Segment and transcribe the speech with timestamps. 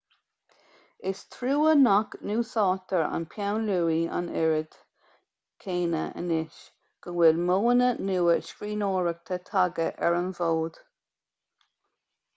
[1.09, 4.77] is trua nach n-úsáidtear an peann luaidhe an oiread
[5.65, 6.57] céanna anois
[7.07, 10.81] go bhfuil modhanna nua scríbhneoireachta tagtha ar an bhfód